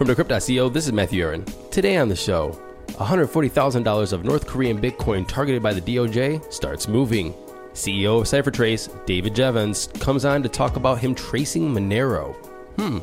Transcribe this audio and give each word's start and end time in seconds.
From 0.00 0.08
Decrypt.co, 0.08 0.70
this 0.70 0.86
is 0.86 0.94
Matthew 0.94 1.22
Aaron. 1.22 1.44
Today 1.70 1.98
on 1.98 2.08
the 2.08 2.16
show, 2.16 2.58
$140,000 2.92 4.12
of 4.14 4.24
North 4.24 4.46
Korean 4.46 4.80
Bitcoin 4.80 5.28
targeted 5.28 5.62
by 5.62 5.74
the 5.74 5.80
DOJ 5.82 6.50
starts 6.50 6.88
moving. 6.88 7.34
CEO 7.74 8.18
of 8.18 8.24
CipherTrace, 8.24 9.04
David 9.04 9.34
Jevans, 9.34 9.92
comes 10.00 10.24
on 10.24 10.42
to 10.42 10.48
talk 10.48 10.76
about 10.76 11.00
him 11.00 11.14
tracing 11.14 11.70
Monero. 11.70 12.34
Hmm. 12.78 13.00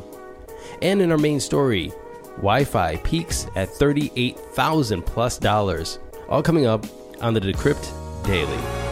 And 0.82 1.00
in 1.00 1.12
our 1.12 1.18
main 1.18 1.38
story, 1.38 1.92
YFI 2.40 3.04
peaks 3.04 3.46
at 3.54 3.68
38,000 3.68 5.02
plus 5.02 5.38
dollars. 5.38 6.00
All 6.28 6.42
coming 6.42 6.66
up 6.66 6.84
on 7.20 7.32
the 7.32 7.40
Decrypt 7.40 8.26
Daily. 8.26 8.87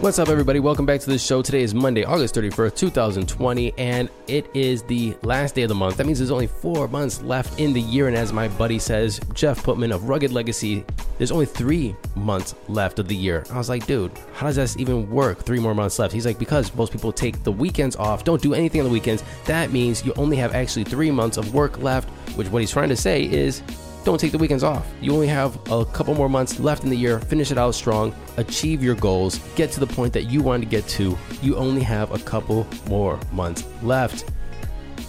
What's 0.00 0.18
up, 0.18 0.30
everybody? 0.30 0.60
Welcome 0.60 0.86
back 0.86 1.00
to 1.00 1.10
the 1.10 1.18
show. 1.18 1.42
Today 1.42 1.60
is 1.60 1.74
Monday, 1.74 2.04
August 2.04 2.34
31st, 2.34 2.74
2020, 2.74 3.74
and 3.76 4.08
it 4.28 4.46
is 4.54 4.82
the 4.82 5.14
last 5.20 5.54
day 5.54 5.64
of 5.64 5.68
the 5.68 5.74
month. 5.74 5.98
That 5.98 6.06
means 6.06 6.18
there's 6.18 6.30
only 6.30 6.46
four 6.46 6.88
months 6.88 7.20
left 7.20 7.60
in 7.60 7.74
the 7.74 7.82
year. 7.82 8.08
And 8.08 8.16
as 8.16 8.32
my 8.32 8.48
buddy 8.48 8.78
says, 8.78 9.20
Jeff 9.34 9.62
Putman 9.62 9.94
of 9.94 10.08
Rugged 10.08 10.32
Legacy, 10.32 10.86
there's 11.18 11.30
only 11.30 11.44
three 11.44 11.94
months 12.16 12.54
left 12.66 12.98
of 12.98 13.08
the 13.08 13.14
year. 13.14 13.44
I 13.52 13.58
was 13.58 13.68
like, 13.68 13.86
dude, 13.86 14.10
how 14.32 14.46
does 14.46 14.56
that 14.56 14.80
even 14.80 15.10
work? 15.10 15.42
Three 15.42 15.60
more 15.60 15.74
months 15.74 15.98
left. 15.98 16.14
He's 16.14 16.24
like, 16.24 16.38
because 16.38 16.74
most 16.74 16.92
people 16.92 17.12
take 17.12 17.42
the 17.42 17.52
weekends 17.52 17.94
off, 17.94 18.24
don't 18.24 18.40
do 18.40 18.54
anything 18.54 18.80
on 18.80 18.86
the 18.86 18.92
weekends. 18.92 19.22
That 19.44 19.70
means 19.70 20.02
you 20.02 20.14
only 20.16 20.38
have 20.38 20.54
actually 20.54 20.84
three 20.84 21.10
months 21.10 21.36
of 21.36 21.52
work 21.52 21.76
left, 21.82 22.08
which 22.38 22.48
what 22.48 22.62
he's 22.62 22.70
trying 22.70 22.88
to 22.88 22.96
say 22.96 23.24
is 23.24 23.62
don't 24.04 24.18
take 24.18 24.32
the 24.32 24.38
weekends 24.38 24.64
off. 24.64 24.86
You 25.00 25.12
only 25.12 25.26
have 25.26 25.58
a 25.70 25.84
couple 25.84 26.14
more 26.14 26.28
months 26.28 26.58
left 26.58 26.84
in 26.84 26.90
the 26.90 26.96
year. 26.96 27.20
Finish 27.20 27.50
it 27.50 27.58
out 27.58 27.74
strong, 27.74 28.14
achieve 28.36 28.82
your 28.82 28.94
goals, 28.94 29.38
get 29.56 29.70
to 29.72 29.80
the 29.80 29.86
point 29.86 30.12
that 30.14 30.24
you 30.24 30.42
want 30.42 30.62
to 30.62 30.68
get 30.68 30.86
to. 30.88 31.18
You 31.42 31.56
only 31.56 31.82
have 31.82 32.12
a 32.12 32.18
couple 32.18 32.66
more 32.88 33.18
months 33.32 33.64
left. 33.82 34.30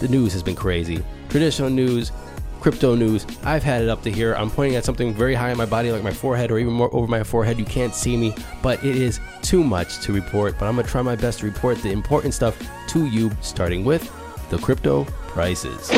The 0.00 0.08
news 0.08 0.32
has 0.32 0.42
been 0.42 0.56
crazy. 0.56 1.02
Traditional 1.28 1.70
news, 1.70 2.12
crypto 2.60 2.94
news. 2.94 3.26
I've 3.44 3.62
had 3.62 3.82
it 3.82 3.88
up 3.88 4.02
to 4.02 4.10
here. 4.10 4.34
I'm 4.34 4.50
pointing 4.50 4.76
at 4.76 4.84
something 4.84 5.12
very 5.12 5.34
high 5.34 5.50
on 5.50 5.56
my 5.56 5.66
body, 5.66 5.90
like 5.90 6.04
my 6.04 6.12
forehead 6.12 6.50
or 6.50 6.58
even 6.58 6.72
more 6.72 6.94
over 6.94 7.06
my 7.06 7.22
forehead. 7.22 7.58
You 7.58 7.64
can't 7.64 7.94
see 7.94 8.16
me, 8.16 8.34
but 8.62 8.82
it 8.84 8.96
is 8.96 9.20
too 9.42 9.64
much 9.64 10.00
to 10.00 10.12
report. 10.12 10.58
But 10.58 10.66
I'm 10.66 10.76
to 10.76 10.82
try 10.82 11.02
my 11.02 11.16
best 11.16 11.40
to 11.40 11.46
report 11.46 11.78
the 11.82 11.90
important 11.90 12.34
stuff 12.34 12.56
to 12.88 13.06
you, 13.06 13.30
starting 13.40 13.84
with 13.84 14.10
the 14.50 14.58
crypto 14.58 15.04
prices. 15.28 15.90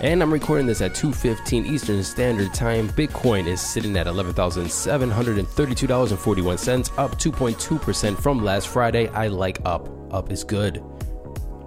And 0.00 0.22
I'm 0.22 0.30
recording 0.30 0.66
this 0.66 0.82
at 0.82 0.92
2:15 0.92 1.64
Eastern 1.64 2.02
Standard 2.02 2.52
Time. 2.52 2.90
Bitcoin 2.90 3.46
is 3.46 3.62
sitting 3.62 3.96
at 3.96 4.06
$11,732.41, 4.06 6.98
up 6.98 7.18
2.2% 7.18 8.18
from 8.18 8.44
last 8.44 8.68
Friday. 8.68 9.08
I 9.08 9.28
like 9.28 9.58
up. 9.64 9.88
Up 10.12 10.30
is 10.30 10.44
good. 10.44 10.82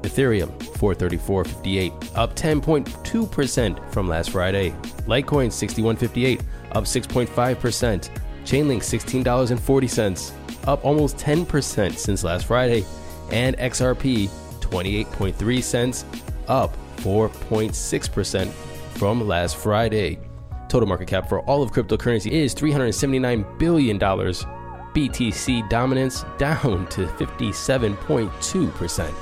Ethereum 0.04 0.56
434.58, 0.60 2.16
up 2.16 2.36
10.2% 2.36 3.92
from 3.92 4.08
last 4.08 4.30
Friday. 4.30 4.76
Litecoin 5.08 5.50
61.58, 5.50 6.44
up 6.74 6.84
6.5%. 6.86 8.10
Chainlink 8.46 8.82
$16.40, 8.82 10.32
up 10.68 10.86
almost 10.86 11.18
10% 11.18 11.98
since 11.98 12.24
last 12.24 12.46
Friday. 12.46 12.86
And 13.32 13.58
XRP 13.58 14.30
28.3 14.62 15.64
cents, 15.64 16.06
up 16.48 16.78
4.6% 17.00 18.52
from 18.98 19.28
last 19.28 19.58
Friday. 19.58 20.20
Total 20.68 20.88
market 20.88 21.08
cap 21.08 21.28
for 21.28 21.40
all 21.42 21.64
of 21.64 21.72
cryptocurrency 21.72 22.32
is 22.32 22.54
$379 22.54 23.58
billion. 23.58 24.00
BTC 24.00 25.68
dominance 25.70 26.26
down 26.38 26.86
to 26.88 27.08
57.2%. 27.08 29.14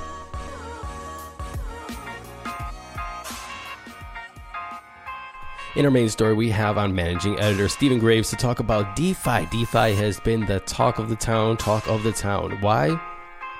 In 5.76 5.84
our 5.84 5.90
main 5.92 6.08
story, 6.08 6.34
we 6.34 6.50
have 6.50 6.76
on 6.76 6.92
managing 6.92 7.38
editor 7.38 7.68
Stephen 7.68 8.00
Graves 8.00 8.30
to 8.30 8.36
talk 8.36 8.58
about 8.58 8.96
DeFi. 8.96 9.46
DeFi 9.46 9.94
has 9.94 10.18
been 10.18 10.44
the 10.46 10.58
talk 10.60 10.98
of 10.98 11.08
the 11.08 11.14
town, 11.14 11.56
talk 11.56 11.86
of 11.86 12.02
the 12.02 12.10
town. 12.10 12.60
Why? 12.60 13.00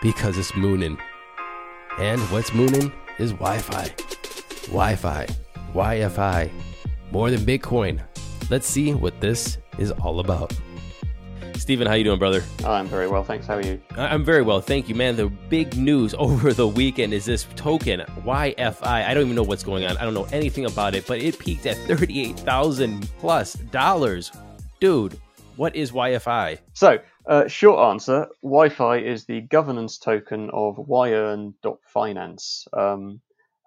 Because 0.02 0.36
it's 0.36 0.56
mooning. 0.56 0.98
And 1.98 2.20
what's 2.32 2.52
mooning 2.52 2.92
is 3.18 3.32
Wi 3.32 3.58
Fi. 3.58 3.92
Wi 4.68 4.96
Fi. 4.96 5.26
YFI. 5.74 6.50
More 7.10 7.30
than 7.30 7.40
Bitcoin. 7.40 8.00
Let's 8.50 8.66
see 8.66 8.94
what 8.94 9.20
this 9.20 9.58
is 9.78 9.90
all 9.92 10.20
about. 10.20 10.52
Stephen, 11.56 11.86
how 11.86 11.94
you 11.94 12.04
doing, 12.04 12.18
brother? 12.18 12.42
Oh, 12.64 12.72
I'm 12.72 12.86
very 12.86 13.08
well, 13.08 13.24
thanks. 13.24 13.46
How 13.46 13.56
are 13.56 13.62
you? 13.62 13.80
I'm 13.96 14.24
very 14.24 14.42
well, 14.42 14.60
thank 14.60 14.88
you, 14.88 14.94
man. 14.94 15.16
The 15.16 15.26
big 15.26 15.76
news 15.76 16.14
over 16.18 16.52
the 16.52 16.66
weekend 16.68 17.12
is 17.12 17.24
this 17.24 17.46
token 17.56 18.00
YFI. 18.24 18.82
I 18.82 19.12
don't 19.12 19.24
even 19.24 19.36
know 19.36 19.42
what's 19.42 19.64
going 19.64 19.84
on. 19.84 19.96
I 19.96 20.04
don't 20.04 20.14
know 20.14 20.28
anything 20.32 20.64
about 20.66 20.94
it, 20.94 21.06
but 21.06 21.20
it 21.20 21.38
peaked 21.38 21.66
at 21.66 21.76
thirty-eight 21.76 22.38
thousand 22.40 23.10
plus 23.18 23.54
dollars. 23.54 24.32
Dude, 24.80 25.18
what 25.56 25.74
is 25.74 25.90
YFI? 25.90 26.58
So, 26.72 26.98
uh, 27.28 27.46
short 27.46 27.78
answer: 27.90 28.28
YFI 28.42 29.02
is 29.02 29.26
the 29.26 29.42
governance 29.42 29.98
token 29.98 30.50
of 30.52 30.78
Yearn.finance, 30.88 32.66
um, 32.72 33.20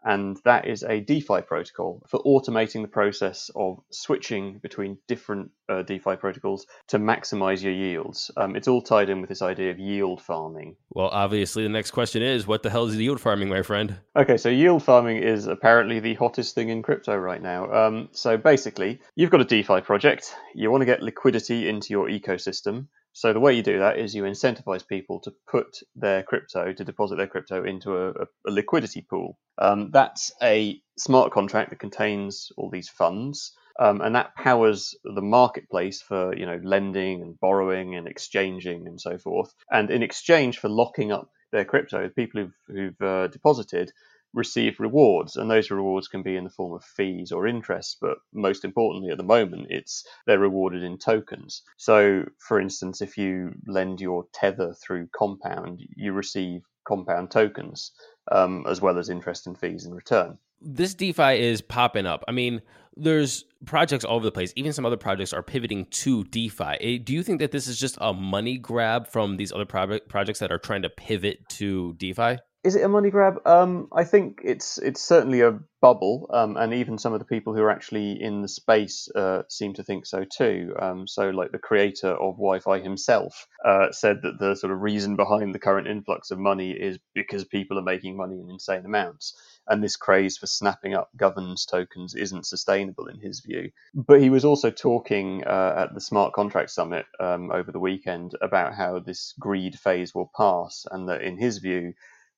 and 0.03 0.37
that 0.45 0.67
is 0.67 0.83
a 0.83 0.99
DeFi 0.99 1.41
protocol 1.41 2.01
for 2.07 2.19
automating 2.23 2.81
the 2.81 2.87
process 2.87 3.51
of 3.55 3.79
switching 3.91 4.57
between 4.57 4.97
different 5.07 5.51
uh, 5.69 5.83
DeFi 5.83 6.15
protocols 6.15 6.65
to 6.87 6.97
maximize 6.97 7.61
your 7.61 7.73
yields. 7.73 8.31
Um, 8.35 8.55
it's 8.55 8.67
all 8.67 8.81
tied 8.81 9.09
in 9.09 9.21
with 9.21 9.29
this 9.29 9.43
idea 9.43 9.69
of 9.69 9.77
yield 9.77 10.21
farming. 10.21 10.75
Well, 10.89 11.09
obviously, 11.09 11.61
the 11.61 11.69
next 11.69 11.91
question 11.91 12.23
is, 12.23 12.47
what 12.47 12.63
the 12.63 12.71
hell 12.71 12.87
is 12.87 12.95
yield 12.95 13.21
farming, 13.21 13.49
my 13.49 13.61
friend? 13.61 13.99
Okay, 14.15 14.37
so 14.37 14.49
yield 14.49 14.81
farming 14.81 15.17
is 15.17 15.45
apparently 15.45 15.99
the 15.99 16.15
hottest 16.15 16.55
thing 16.55 16.69
in 16.69 16.81
crypto 16.81 17.15
right 17.15 17.41
now. 17.41 17.71
Um, 17.71 18.09
so 18.11 18.37
basically, 18.37 18.99
you've 19.15 19.29
got 19.29 19.41
a 19.41 19.45
DeFi 19.45 19.81
project, 19.81 20.33
you 20.55 20.71
want 20.71 20.81
to 20.81 20.85
get 20.85 21.03
liquidity 21.03 21.69
into 21.69 21.91
your 21.91 22.09
ecosystem. 22.09 22.87
So 23.13 23.33
the 23.33 23.39
way 23.39 23.53
you 23.53 23.63
do 23.63 23.79
that 23.79 23.99
is 23.99 24.15
you 24.15 24.23
incentivize 24.23 24.87
people 24.87 25.19
to 25.21 25.33
put 25.49 25.79
their 25.95 26.23
crypto, 26.23 26.71
to 26.71 26.83
deposit 26.83 27.17
their 27.17 27.27
crypto 27.27 27.63
into 27.63 27.97
a, 27.97 28.09
a, 28.11 28.51
liquidity 28.51 29.01
pool. 29.01 29.37
Um, 29.57 29.91
that's 29.91 30.31
a 30.41 30.81
smart 30.97 31.31
contract 31.31 31.71
that 31.71 31.79
contains 31.79 32.51
all 32.57 32.69
these 32.69 32.89
funds. 32.89 33.53
Um, 33.79 34.01
and 34.01 34.15
that 34.15 34.35
powers 34.35 34.95
the 35.03 35.21
marketplace 35.21 36.01
for 36.01 36.35
you 36.35 36.45
know 36.45 36.59
lending 36.61 37.21
and 37.21 37.39
borrowing 37.39 37.95
and 37.95 38.07
exchanging 38.07 38.87
and 38.87 38.99
so 38.99 39.17
forth. 39.17 39.53
And 39.71 39.89
in 39.89 40.03
exchange 40.03 40.59
for 40.59 40.69
locking 40.69 41.11
up 41.11 41.29
their 41.51 41.65
crypto, 41.65 42.09
people 42.09 42.41
who've, 42.41 42.57
who've 42.67 43.01
uh, 43.01 43.27
deposited 43.27 43.91
receive 44.33 44.79
rewards, 44.79 45.35
and 45.35 45.49
those 45.49 45.71
rewards 45.71 46.07
can 46.07 46.23
be 46.23 46.35
in 46.35 46.43
the 46.43 46.49
form 46.49 46.73
of 46.73 46.83
fees 46.83 47.31
or 47.31 47.47
interest. 47.47 47.97
But 48.01 48.17
most 48.33 48.63
importantly, 48.63 49.11
at 49.11 49.17
the 49.17 49.23
moment, 49.23 49.67
it's 49.69 50.05
they're 50.25 50.39
rewarded 50.39 50.83
in 50.83 50.97
tokens. 50.97 51.63
So, 51.77 52.25
for 52.39 52.59
instance, 52.59 53.01
if 53.01 53.17
you 53.17 53.53
lend 53.67 54.01
your 54.01 54.25
tether 54.33 54.73
through 54.73 55.09
Compound, 55.15 55.81
you 55.95 56.13
receive 56.13 56.61
Compound 56.87 57.31
tokens 57.31 57.91
um, 58.31 58.65
as 58.67 58.81
well 58.81 58.97
as 58.97 59.09
interest 59.09 59.47
and 59.47 59.57
fees 59.57 59.85
in 59.85 59.93
return. 59.93 60.37
This 60.61 60.93
DeFi 60.93 61.39
is 61.39 61.61
popping 61.61 62.05
up. 62.05 62.23
I 62.27 62.31
mean, 62.31 62.61
there's 62.95 63.45
projects 63.65 64.05
all 64.05 64.17
over 64.17 64.25
the 64.25 64.31
place. 64.31 64.53
Even 64.55 64.73
some 64.73 64.85
other 64.85 64.97
projects 64.97 65.33
are 65.33 65.41
pivoting 65.41 65.85
to 65.85 66.23
DeFi. 66.25 66.77
Eh, 66.81 66.97
Do 67.03 67.13
you 67.13 67.23
think 67.23 67.39
that 67.39 67.51
this 67.51 67.67
is 67.67 67.79
just 67.79 67.97
a 67.99 68.13
money 68.13 68.57
grab 68.57 69.07
from 69.07 69.37
these 69.37 69.51
other 69.51 69.65
project 69.65 70.07
projects 70.07 70.39
that 70.39 70.51
are 70.51 70.59
trying 70.59 70.83
to 70.83 70.89
pivot 70.89 71.47
to 71.49 71.93
DeFi? 71.93 72.37
Is 72.63 72.75
it 72.75 72.83
a 72.83 72.87
money 72.89 73.09
grab? 73.09 73.41
Um, 73.47 73.87
I 73.91 74.03
think 74.03 74.41
it's 74.43 74.77
it's 74.77 75.01
certainly 75.01 75.41
a 75.41 75.59
bubble, 75.81 76.29
um, 76.31 76.57
and 76.57 76.75
even 76.75 76.99
some 76.99 77.13
of 77.13 77.19
the 77.19 77.25
people 77.25 77.55
who 77.55 77.61
are 77.63 77.71
actually 77.71 78.21
in 78.21 78.43
the 78.43 78.47
space 78.47 79.09
uh, 79.15 79.43
seem 79.49 79.73
to 79.75 79.83
think 79.83 80.05
so 80.05 80.25
too. 80.25 80.75
Um, 80.79 81.07
so, 81.07 81.31
like 81.31 81.51
the 81.51 81.57
creator 81.57 82.09
of 82.09 82.37
YFI 82.37 82.83
himself 82.83 83.47
uh, 83.65 83.91
said 83.91 84.21
that 84.21 84.37
the 84.39 84.55
sort 84.55 84.71
of 84.73 84.81
reason 84.81 85.15
behind 85.15 85.55
the 85.55 85.59
current 85.59 85.87
influx 85.87 86.29
of 86.29 86.37
money 86.37 86.71
is 86.71 86.99
because 87.15 87.45
people 87.45 87.79
are 87.79 87.83
making 87.83 88.15
money 88.15 88.39
in 88.39 88.49
insane 88.51 88.85
amounts. 88.85 89.33
and 89.67 89.83
this 89.83 89.95
craze 89.95 90.37
for 90.37 90.47
snapping 90.47 90.93
up 90.93 91.09
governance 91.15 91.65
tokens 91.65 92.15
isn't 92.15 92.45
sustainable 92.45 93.07
in 93.07 93.19
his 93.19 93.39
view. 93.39 93.71
But 93.93 94.21
he 94.21 94.29
was 94.29 94.45
also 94.45 94.69
talking 94.71 95.43
uh, 95.45 95.73
at 95.77 95.93
the 95.93 96.01
Smart 96.01 96.33
Contract 96.33 96.69
Summit 96.69 97.05
um, 97.19 97.51
over 97.51 97.71
the 97.71 97.79
weekend 97.79 98.35
about 98.41 98.75
how 98.75 98.99
this 98.99 99.33
greed 99.39 99.79
phase 99.79 100.13
will 100.13 100.31
pass, 100.35 100.85
and 100.91 101.09
that 101.09 101.21
in 101.21 101.37
his 101.37 101.59
view, 101.59 101.93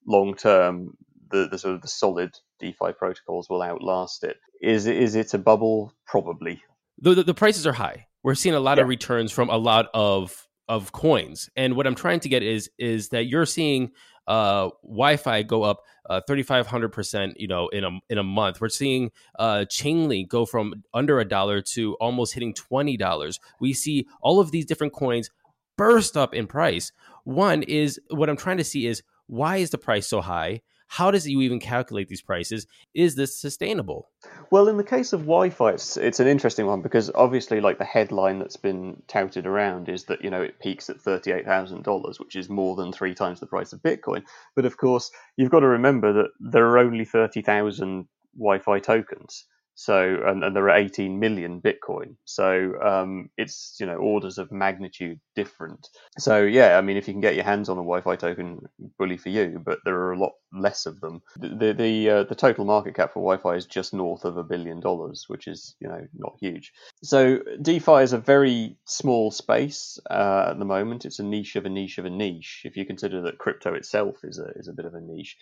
long 0.07 0.35
term, 0.35 0.95
the, 1.31 1.47
the 1.49 1.57
sort 1.57 1.75
of 1.75 1.81
the 1.81 1.87
solid 1.87 2.31
DeFi 2.59 2.93
protocols 2.97 3.49
will 3.49 3.61
outlast 3.61 4.23
it. 4.23 4.37
Is 4.61 4.87
is 4.87 5.15
it 5.15 5.33
a 5.33 5.37
bubble? 5.37 5.93
Probably. 6.07 6.61
The, 6.99 7.15
the, 7.15 7.23
the 7.23 7.33
prices 7.33 7.65
are 7.67 7.73
high. 7.73 8.07
We're 8.23 8.35
seeing 8.35 8.55
a 8.55 8.59
lot 8.59 8.77
Yeah. 8.77 8.83
of 8.83 8.89
returns 8.89 9.31
from 9.31 9.49
a 9.49 9.57
lot 9.57 9.87
of 9.93 10.47
of 10.69 10.93
coins, 10.93 11.49
and 11.57 11.75
what 11.75 11.85
I'm 11.85 11.95
trying 11.95 12.21
to 12.21 12.29
get 12.29 12.41
is 12.43 12.69
is 12.77 13.09
that 13.09 13.25
you're 13.25 13.45
seeing 13.45 13.91
uh, 14.27 14.69
YFI 14.89 15.45
go 15.45 15.63
up 15.63 15.81
uh, 16.09 16.21
3,500 16.25 16.89
percent, 16.89 17.33
you 17.37 17.47
know, 17.49 17.67
in 17.69 17.83
a 17.83 17.89
in 18.09 18.17
a 18.17 18.23
month. 18.23 18.61
We're 18.61 18.69
seeing 18.69 19.11
uh, 19.37 19.65
Chainlink 19.69 20.29
go 20.29 20.45
from 20.45 20.73
under 20.93 21.19
a 21.19 21.25
dollar 21.25 21.61
to 21.73 21.95
almost 21.95 22.33
hitting 22.33 22.53
twenty 22.53 22.95
dollars. 22.95 23.39
We 23.59 23.73
see 23.73 24.07
all 24.21 24.39
of 24.39 24.51
these 24.51 24.65
different 24.65 24.93
coins 24.93 25.29
burst 25.77 26.15
up 26.15 26.33
in 26.33 26.47
price. 26.47 26.93
One 27.25 27.63
is 27.63 27.99
what 28.09 28.29
I'm 28.29 28.37
trying 28.37 28.57
to 28.57 28.63
see 28.63 28.85
is 28.87 29.03
why 29.33 29.57
is 29.57 29.71
the 29.71 29.79
price 29.79 30.07
so 30.07 30.21
high? 30.21 30.61
How 30.87 31.09
does 31.09 31.27
you 31.27 31.41
even 31.41 31.59
calculate 31.59 32.07
these 32.07 32.21
prices? 32.21 32.67
Is 32.93 33.15
this 33.15 33.35
sustainable? 33.35 34.11
Well, 34.51 34.67
in 34.67 34.77
the 34.77 34.83
case 34.83 35.11
of 35.11 35.23
YFI, 35.23 35.73
it's, 35.73 35.97
it's 35.97 36.19
an 36.19 36.27
interesting 36.27 36.67
one 36.67 36.83
because 36.83 37.09
obviously, 37.15 37.59
like 37.59 37.79
the 37.79 37.83
headline 37.83 38.37
that's 38.37 38.57
been 38.57 39.01
touted 39.07 39.47
around 39.47 39.89
is 39.89 40.03
that 40.03 40.23
you 40.23 40.29
know 40.29 40.43
it 40.43 40.59
peaks 40.59 40.87
at 40.91 41.01
thirty-eight 41.01 41.45
thousand 41.45 41.83
dollars, 41.83 42.19
which 42.19 42.35
is 42.35 42.47
more 42.47 42.75
than 42.75 42.93
three 42.93 43.15
times 43.15 43.39
the 43.39 43.47
price 43.47 43.73
of 43.73 43.81
Bitcoin. 43.81 44.23
But 44.55 44.65
of 44.65 44.77
course, 44.77 45.09
you've 45.35 45.49
got 45.49 45.61
to 45.61 45.67
remember 45.67 46.13
that 46.13 46.29
there 46.39 46.67
are 46.67 46.77
only 46.77 47.05
thirty 47.05 47.41
thousand 47.41 48.07
YFI 48.39 48.83
tokens. 48.83 49.45
So, 49.75 50.21
and, 50.25 50.43
and 50.43 50.55
there 50.55 50.69
are 50.69 50.77
18 50.77 51.19
million 51.19 51.61
Bitcoin. 51.61 52.15
So, 52.25 52.73
um, 52.81 53.29
it's, 53.37 53.75
you 53.79 53.85
know, 53.85 53.95
orders 53.95 54.37
of 54.37 54.51
magnitude 54.51 55.19
different. 55.35 55.89
So, 56.19 56.43
yeah, 56.43 56.77
I 56.77 56.81
mean, 56.81 56.97
if 56.97 57.07
you 57.07 57.13
can 57.13 57.21
get 57.21 57.35
your 57.35 57.43
hands 57.43 57.69
on 57.69 57.77
a 57.77 57.83
YFI 57.83 58.19
token, 58.19 58.59
bully 58.99 59.17
for 59.17 59.29
you, 59.29 59.61
but 59.63 59.79
there 59.83 59.95
are 59.95 60.13
a 60.13 60.19
lot 60.19 60.33
less 60.53 60.85
of 60.85 60.99
them. 61.01 61.21
The, 61.37 61.49
the, 61.49 61.73
the, 61.73 62.09
uh, 62.09 62.23
the 62.23 62.35
total 62.35 62.65
market 62.65 62.95
cap 62.95 63.13
for 63.13 63.37
YFI 63.37 63.57
is 63.57 63.65
just 63.65 63.93
north 63.93 64.25
of 64.25 64.37
a 64.37 64.43
billion 64.43 64.79
dollars, 64.79 65.25
which 65.27 65.47
is, 65.47 65.75
you 65.79 65.87
know, 65.87 66.05
not 66.13 66.37
huge. 66.39 66.71
So, 67.03 67.39
DeFi 67.61 68.03
is 68.03 68.13
a 68.13 68.19
very 68.19 68.77
small 68.85 69.31
space 69.31 69.99
uh, 70.09 70.47
at 70.49 70.59
the 70.59 70.65
moment. 70.65 71.05
It's 71.05 71.19
a 71.19 71.23
niche 71.23 71.55
of 71.55 71.65
a 71.65 71.69
niche 71.69 71.97
of 71.97 72.05
a 72.05 72.09
niche. 72.09 72.61
If 72.63 72.77
you 72.77 72.85
consider 72.85 73.21
that 73.21 73.39
crypto 73.39 73.73
itself 73.73 74.17
is 74.23 74.39
a, 74.39 74.51
is 74.55 74.67
a 74.67 74.73
bit 74.73 74.85
of 74.85 74.93
a 74.93 75.01
niche. 75.01 75.37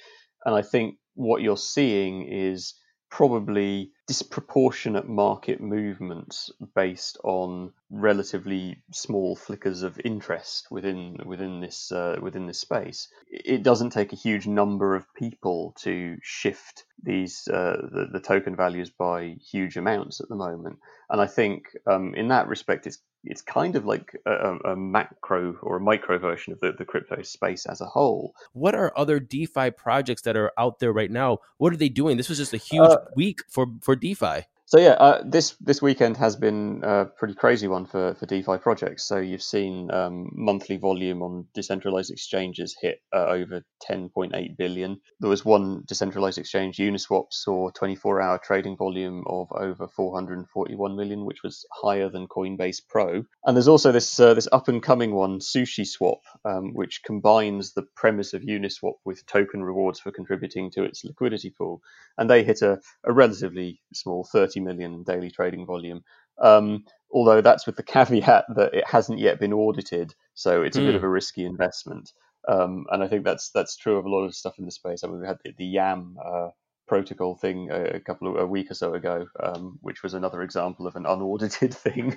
And 0.46 0.56
I 0.56 0.62
think 0.62 0.96
what 1.16 1.42
you're 1.42 1.58
seeing 1.58 2.28
is 2.28 2.76
probably 3.12 3.92
disproportionate 4.12 5.08
market 5.08 5.62
movements 5.62 6.52
based 6.76 7.18
on 7.24 7.72
relatively 7.90 8.76
small 8.92 9.38
flickers 9.38 9.84
of 9.84 9.98
interest 10.04 10.68
within 10.70 11.18
within 11.26 11.62
this 11.62 11.94
uh, 11.94 12.18
within 12.22 12.46
this 12.46 12.60
space. 12.60 13.08
It 13.30 13.64
doesn't 13.64 13.92
take 13.92 14.12
a 14.12 14.18
huge 14.18 14.48
number 14.48 14.98
of 14.98 15.06
people 15.14 15.74
to 15.84 16.18
shift 16.22 16.84
these 17.02 17.48
uh, 17.48 17.78
the, 17.90 18.10
the 18.12 18.20
token 18.20 18.54
values 18.54 18.90
by 18.90 19.38
huge 19.50 19.78
amounts 19.78 20.20
at 20.20 20.28
the 20.28 20.36
moment, 20.36 20.80
and 21.10 21.22
I 21.22 21.28
think 21.28 21.68
um, 21.88 22.14
in 22.14 22.28
that 22.28 22.50
respect, 22.50 22.88
it's 22.88 23.00
it's 23.24 23.42
kind 23.42 23.76
of 23.76 23.86
like 23.86 24.16
a, 24.26 24.58
a 24.66 24.76
macro 24.76 25.56
or 25.62 25.78
a 25.78 25.82
micro 25.82 26.18
version 26.18 26.54
of 26.54 26.60
the, 26.60 26.72
the 26.72 26.86
crypto 26.86 27.22
space 27.22 27.66
as 27.66 27.82
a 27.82 27.86
whole. 27.86 28.34
What 28.54 28.76
are 28.76 28.92
other 28.96 29.20
DeFi 29.20 29.72
projects 29.72 30.24
that 30.24 30.36
are 30.36 30.52
out 30.58 30.80
there 30.80 30.92
right 30.92 31.12
now? 31.12 31.40
What 31.58 31.74
are 31.74 31.78
they 31.78 31.90
doing? 31.90 32.18
This 32.18 32.30
was 32.30 32.40
just 32.40 32.54
a 32.54 32.58
huge 32.58 32.90
Uh, 32.90 32.98
week 33.16 33.42
for 33.48 33.68
for 33.82 33.96
DeFi. 33.96 34.48
So 34.72 34.80
yeah, 34.80 34.92
uh, 34.92 35.22
this 35.26 35.58
this 35.60 35.82
weekend 35.82 36.16
has 36.16 36.38
been 36.38 36.80
a 36.82 37.04
pretty 37.04 37.34
crazy 37.34 37.68
one 37.68 37.86
for, 37.86 38.16
for 38.16 38.26
DeFi 38.26 38.58
projects. 38.60 39.06
So 39.06 39.18
you've 39.18 39.44
seen 39.44 39.92
um, 39.92 40.30
monthly 40.32 40.78
volume 40.78 41.22
on 41.22 41.46
decentralized 41.54 42.10
exchanges 42.10 42.74
hit 42.82 43.02
uh, 43.14 43.26
over 43.26 43.64
10.8 43.90 44.56
billion. 44.58 45.02
There 45.20 45.30
was 45.30 45.44
one 45.44 45.84
decentralized 45.90 46.38
exchange, 46.38 46.78
Uniswap, 46.78 47.34
saw 47.34 47.70
24-hour 47.72 48.40
trading 48.46 48.78
volume 48.78 49.26
of 49.28 49.50
over 49.52 49.90
441 49.90 50.96
million, 50.96 51.26
which 51.26 51.44
was 51.44 51.66
higher 51.74 52.08
than 52.08 52.30
Coinbase 52.30 52.80
Pro. 52.88 53.26
And 53.44 53.58
there's 53.58 53.68
also 53.68 53.92
this 53.92 54.22
uh, 54.22 54.36
this 54.36 54.48
up 54.54 54.70
and 54.70 54.82
coming 54.82 55.14
one, 55.14 55.40
Sushi 55.40 55.86
Swap, 55.86 56.22
um, 56.46 56.74
which 56.74 57.02
combines 57.04 57.74
the 57.74 57.84
premise 57.98 58.32
of 58.32 58.44
Uniswap 58.44 58.94
with 59.04 59.26
token 59.26 59.66
rewards 59.66 60.00
for 60.00 60.14
contributing 60.14 60.72
to 60.76 60.84
its 60.84 61.04
liquidity 61.04 61.50
pool, 61.50 61.82
and 62.18 62.30
they 62.30 62.46
hit 62.46 62.62
a, 62.62 62.80
a 63.04 63.12
relatively 63.12 63.82
small 63.94 64.26
30 64.32 64.61
million 64.64 64.94
in 64.94 65.04
daily 65.04 65.32
trading 65.32 65.66
volume. 65.66 66.04
Um, 66.42 66.86
although 67.12 67.42
that's 67.42 67.66
with 67.66 67.76
the 67.76 67.84
caveat 67.96 68.46
that 68.56 68.74
it 68.74 68.88
hasn't 68.88 69.20
yet 69.20 69.40
been 69.40 69.54
audited, 69.54 70.14
so 70.34 70.62
it's 70.64 70.78
a 70.78 70.82
bit 70.82 70.94
Hmm. 70.94 70.96
of 70.96 71.04
a 71.04 71.10
risky 71.10 71.46
investment. 71.46 72.12
Um, 72.48 72.86
and 72.90 73.04
I 73.04 73.08
think 73.08 73.24
that's 73.24 73.52
that's 73.52 73.78
true 73.78 73.98
of 73.98 74.06
a 74.06 74.10
lot 74.10 74.24
of 74.26 74.36
stuff 74.36 74.58
in 74.58 74.66
the 74.66 74.72
space. 74.72 75.04
I 75.04 75.08
mean, 75.08 75.22
we 75.22 75.28
had 75.28 75.38
the, 75.44 75.54
the 75.58 75.66
Yam 75.66 76.18
uh, 76.24 76.50
protocol 76.88 77.36
thing 77.36 77.70
a, 77.72 77.84
a 77.98 78.00
couple 78.00 78.28
of 78.30 78.36
a 78.38 78.48
week 78.48 78.72
or 78.72 78.74
so 78.74 78.94
ago, 78.96 79.28
um, 79.42 79.78
which 79.82 80.02
was 80.04 80.14
another 80.16 80.42
example 80.42 80.88
of 80.88 80.96
an 80.96 81.06
unaudited 81.06 81.74
thing. 81.86 82.16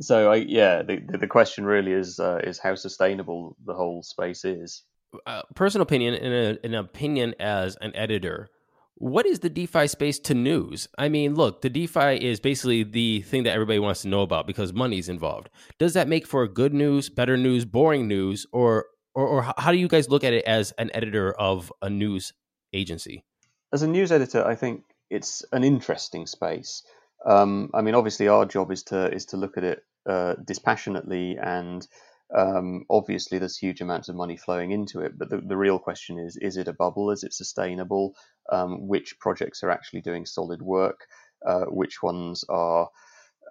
so 0.00 0.30
I, 0.32 0.36
yeah, 0.36 0.82
the, 0.82 1.00
the 1.18 1.26
question 1.26 1.64
really 1.64 1.92
is 1.92 2.20
uh, 2.20 2.40
is 2.44 2.58
how 2.58 2.74
sustainable 2.76 3.56
the 3.64 3.74
whole 3.74 4.02
space 4.02 4.44
is. 4.44 4.84
Uh, 5.26 5.42
personal 5.54 5.82
opinion, 5.82 6.14
and 6.14 6.34
a, 6.34 6.66
an 6.66 6.74
opinion 6.74 7.34
as 7.40 7.76
an 7.76 7.94
editor. 7.96 8.48
What 9.00 9.26
is 9.26 9.40
the 9.40 9.48
DeFi 9.48 9.86
space 9.86 10.18
to 10.20 10.34
news? 10.34 10.88
I 10.98 11.08
mean, 11.08 11.34
look, 11.34 11.62
the 11.62 11.70
DeFi 11.70 12.16
is 12.16 12.40
basically 12.40 12.82
the 12.82 13.22
thing 13.22 13.44
that 13.44 13.52
everybody 13.52 13.78
wants 13.78 14.02
to 14.02 14.08
know 14.08 14.22
about 14.22 14.46
because 14.46 14.72
money's 14.72 15.08
involved. 15.08 15.50
Does 15.78 15.94
that 15.94 16.08
make 16.08 16.26
for 16.26 16.46
good 16.48 16.74
news, 16.74 17.08
better 17.08 17.36
news, 17.36 17.64
boring 17.64 18.08
news, 18.08 18.46
or 18.52 18.86
or, 19.14 19.26
or 19.26 19.54
how 19.56 19.72
do 19.72 19.78
you 19.78 19.88
guys 19.88 20.08
look 20.08 20.22
at 20.22 20.32
it 20.32 20.44
as 20.44 20.72
an 20.78 20.90
editor 20.94 21.32
of 21.32 21.72
a 21.82 21.90
news 21.90 22.32
agency? 22.72 23.24
as 23.72 23.82
a 23.82 23.88
news 23.88 24.12
editor, 24.12 24.44
I 24.44 24.54
think 24.54 24.84
it's 25.10 25.44
an 25.52 25.64
interesting 25.64 26.26
space. 26.26 26.82
Um, 27.26 27.70
I 27.74 27.82
mean, 27.82 27.94
obviously, 27.94 28.28
our 28.28 28.46
job 28.46 28.70
is 28.70 28.82
to 28.84 29.12
is 29.12 29.26
to 29.26 29.36
look 29.36 29.56
at 29.56 29.64
it 29.64 29.82
uh, 30.08 30.34
dispassionately, 30.44 31.36
and 31.40 31.86
um, 32.34 32.84
obviously, 32.90 33.38
there's 33.38 33.56
huge 33.56 33.80
amounts 33.80 34.08
of 34.08 34.16
money 34.16 34.36
flowing 34.36 34.70
into 34.70 35.00
it. 35.00 35.18
But 35.18 35.30
the, 35.30 35.40
the 35.40 35.56
real 35.56 35.78
question 35.78 36.18
is: 36.18 36.36
is 36.36 36.56
it 36.56 36.68
a 36.68 36.72
bubble? 36.72 37.10
Is 37.10 37.24
it 37.24 37.32
sustainable? 37.32 38.14
Um, 38.52 38.86
which 38.86 39.18
projects 39.18 39.62
are 39.62 39.70
actually 39.70 40.02
doing 40.02 40.26
solid 40.26 40.60
work? 40.60 41.06
Uh, 41.46 41.64
which 41.66 42.02
ones 42.02 42.44
are 42.48 42.88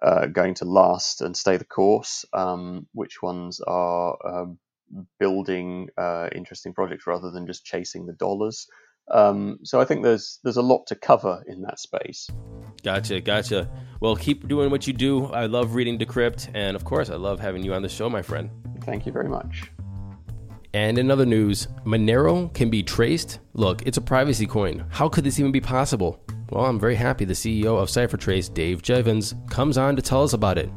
uh, 0.02 0.26
going 0.26 0.54
to 0.54 0.64
last 0.64 1.22
and 1.22 1.36
stay 1.36 1.56
the 1.56 1.64
course? 1.64 2.24
Um, 2.32 2.86
which 2.92 3.22
ones 3.22 3.60
are 3.66 4.16
um, 4.24 4.58
building 5.18 5.88
uh, 5.96 6.28
interesting 6.34 6.72
projects 6.72 7.06
rather 7.06 7.30
than 7.30 7.46
just 7.46 7.64
chasing 7.64 8.06
the 8.06 8.12
dollars? 8.12 8.68
Um, 9.10 9.58
so 9.64 9.80
I 9.80 9.86
think 9.86 10.04
there's 10.04 10.38
there's 10.44 10.58
a 10.58 10.62
lot 10.62 10.86
to 10.88 10.94
cover 10.94 11.42
in 11.46 11.62
that 11.62 11.80
space. 11.80 12.28
Gotcha, 12.84 13.20
gotcha. 13.20 13.68
Well, 14.00 14.14
keep 14.14 14.46
doing 14.46 14.70
what 14.70 14.86
you 14.86 14.92
do. 14.92 15.26
I 15.26 15.46
love 15.46 15.74
reading 15.74 15.98
Decrypt, 15.98 16.50
and 16.54 16.76
of 16.76 16.84
course, 16.84 17.10
I 17.10 17.16
love 17.16 17.40
having 17.40 17.64
you 17.64 17.74
on 17.74 17.82
the 17.82 17.88
show, 17.88 18.08
my 18.08 18.22
friend. 18.22 18.67
Thank 18.88 19.04
you 19.04 19.12
very 19.12 19.28
much. 19.28 19.70
And 20.72 20.96
in 20.96 21.10
other 21.10 21.26
news, 21.26 21.68
Monero 21.84 22.52
can 22.54 22.70
be 22.70 22.82
traced. 22.82 23.38
Look, 23.52 23.86
it's 23.86 23.98
a 23.98 24.00
privacy 24.02 24.46
coin. 24.46 24.86
How 24.88 25.10
could 25.10 25.24
this 25.24 25.38
even 25.38 25.52
be 25.52 25.60
possible? 25.60 26.24
Well, 26.48 26.64
I'm 26.64 26.80
very 26.80 26.94
happy 26.94 27.26
the 27.26 27.34
CEO 27.34 27.78
of 27.78 27.90
CipherTrace, 27.90 28.52
Dave 28.54 28.80
Jevans, 28.80 29.34
comes 29.50 29.76
on 29.76 29.94
to 29.96 30.02
tell 30.02 30.22
us 30.22 30.32
about 30.32 30.56
it. 30.56 30.70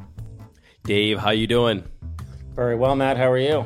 Dave, 0.83 1.19
how 1.19 1.29
you 1.29 1.47
doing? 1.47 1.85
Very 2.53 2.75
well, 2.75 2.97
Matt. 2.97 3.15
How 3.15 3.31
are 3.31 3.37
you? 3.37 3.65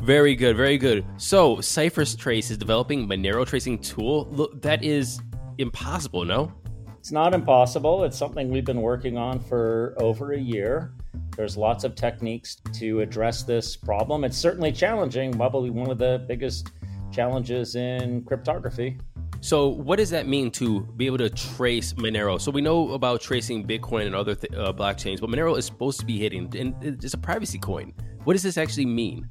Very 0.00 0.34
good, 0.36 0.56
very 0.56 0.78
good. 0.78 1.04
So, 1.18 1.56
CipherTrace 1.56 2.50
is 2.50 2.56
developing 2.56 3.06
Monero 3.06 3.46
tracing 3.46 3.78
tool. 3.78 4.26
Look, 4.30 4.62
that 4.62 4.82
is 4.82 5.20
impossible, 5.58 6.24
no? 6.24 6.50
It's 6.98 7.12
not 7.12 7.34
impossible. 7.34 8.04
It's 8.04 8.16
something 8.16 8.48
we've 8.48 8.64
been 8.64 8.80
working 8.80 9.18
on 9.18 9.38
for 9.38 9.94
over 9.98 10.32
a 10.32 10.40
year. 10.40 10.94
There's 11.36 11.56
lots 11.56 11.84
of 11.84 11.94
techniques 11.94 12.56
to 12.74 13.00
address 13.00 13.42
this 13.42 13.76
problem. 13.76 14.24
It's 14.24 14.36
certainly 14.36 14.72
challenging, 14.72 15.32
probably 15.32 15.70
one 15.70 15.90
of 15.90 15.98
the 15.98 16.24
biggest 16.28 16.70
challenges 17.10 17.74
in 17.74 18.22
cryptography. 18.24 18.98
So, 19.40 19.68
what 19.68 19.96
does 19.96 20.10
that 20.10 20.28
mean 20.28 20.52
to 20.52 20.82
be 20.96 21.06
able 21.06 21.18
to 21.18 21.28
trace 21.28 21.94
Monero? 21.94 22.40
So, 22.40 22.52
we 22.52 22.60
know 22.60 22.92
about 22.92 23.20
tracing 23.20 23.66
Bitcoin 23.66 24.06
and 24.06 24.14
other 24.14 24.36
th- 24.36 24.52
uh, 24.54 24.72
blockchains, 24.72 25.20
but 25.20 25.30
Monero 25.30 25.58
is 25.58 25.66
supposed 25.66 25.98
to 25.98 26.06
be 26.06 26.16
hitting, 26.16 26.54
and 26.56 26.76
it's 26.80 27.14
a 27.14 27.18
privacy 27.18 27.58
coin. 27.58 27.92
What 28.22 28.34
does 28.34 28.44
this 28.44 28.56
actually 28.56 28.86
mean? 28.86 29.26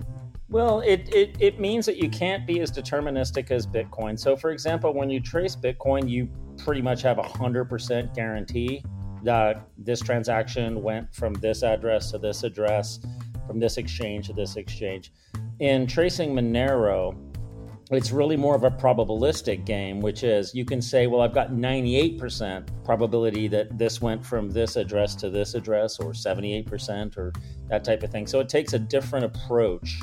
Well, 0.50 0.82
it, 0.82 1.08
it, 1.16 1.38
it 1.40 1.62
means 1.62 1.86
that 1.86 1.96
you 1.96 2.10
can't 2.10 2.46
be 2.46 2.60
as 2.60 2.74
deterministic 2.74 3.52
as 3.52 3.66
Bitcoin. 3.66 4.20
So, 4.20 4.36
for 4.36 4.52
example, 4.52 4.94
when 4.94 5.10
you 5.10 5.22
trace 5.22 5.56
Bitcoin, 5.56 6.10
you 6.10 6.28
pretty 6.58 6.82
much 6.82 7.02
have 7.04 7.18
a 7.18 7.24
100% 7.24 8.14
guarantee 8.14 8.84
that 9.24 9.68
this 9.78 10.00
transaction 10.00 10.82
went 10.82 11.14
from 11.14 11.34
this 11.36 11.64
address 11.64 12.12
to 12.12 12.18
this 12.18 12.44
address, 12.44 13.00
from 13.48 13.60
this 13.60 13.78
exchange 13.78 14.28
to 14.28 14.34
this 14.34 14.56
exchange. 14.56 15.12
In 15.60 15.86
tracing 15.86 16.34
Monero, 16.34 17.16
it's 17.92 18.12
really 18.12 18.38
more 18.38 18.56
of 18.56 18.64
a 18.64 18.72
probabilistic 18.72 19.66
game, 19.66 20.00
which 20.00 20.24
is 20.24 20.56
you 20.56 20.64
can 20.64 20.82
say, 20.82 21.08
well, 21.08 21.22
I've 21.22 21.34
got 21.34 21.52
98% 21.52 22.68
probability 22.86 23.50
that 23.50 23.78
this 23.78 24.02
went 24.02 24.26
from 24.26 24.50
this 24.50 24.78
address 24.78 25.14
to 25.16 25.30
this 25.30 25.56
address, 25.56 26.00
or 26.00 26.14
78%, 26.14 27.18
or 27.18 27.34
that 27.70 27.84
type 27.84 28.02
of 28.04 28.10
thing. 28.10 28.28
So 28.28 28.40
it 28.40 28.48
takes 28.48 28.72
a 28.74 28.80
different 28.80 29.26
approach 29.26 30.00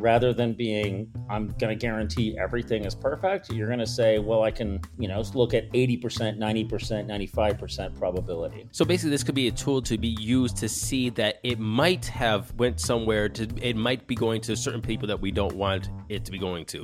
rather 0.00 0.32
than 0.32 0.52
being 0.52 1.10
i'm 1.28 1.48
going 1.58 1.70
to 1.70 1.76
guarantee 1.76 2.36
everything 2.38 2.84
is 2.84 2.94
perfect 2.94 3.52
you're 3.52 3.66
going 3.66 3.78
to 3.78 3.86
say 3.86 4.18
well 4.18 4.42
i 4.42 4.50
can 4.50 4.80
you 4.98 5.08
know 5.08 5.22
look 5.34 5.54
at 5.54 5.70
80% 5.72 6.38
90% 6.38 7.06
95% 7.06 7.98
probability 7.98 8.66
So 8.72 8.84
basically, 8.84 9.10
this 9.10 9.24
could 9.24 9.34
be 9.34 9.48
a 9.48 9.52
tool 9.52 9.82
to 9.82 9.98
be 9.98 10.16
used 10.20 10.56
to 10.58 10.68
see 10.68 11.10
that 11.10 11.40
it 11.42 11.58
might 11.58 12.06
have 12.06 12.52
went 12.54 12.80
somewhere. 12.80 13.28
To 13.28 13.48
it 13.60 13.76
might 13.76 14.06
be 14.06 14.14
going 14.14 14.40
to 14.42 14.56
certain 14.56 14.80
people 14.80 15.08
that 15.08 15.20
we 15.20 15.30
don't 15.30 15.54
want 15.54 15.90
it 16.08 16.24
to 16.24 16.30
be 16.30 16.38
going 16.38 16.64
to, 16.66 16.82